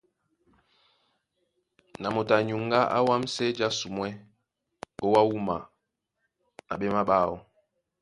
Na 2.01 2.07
moto 2.15 2.31
a 2.37 2.41
nyuŋgá 2.47 2.79
á 2.95 2.99
wámsɛ 3.07 3.45
jásumwɛ́ 3.57 4.11
ó 5.03 5.05
wá 5.13 5.21
wúma 5.29 5.57
na 6.67 6.73
ɓémaɓáọ. 6.79 7.33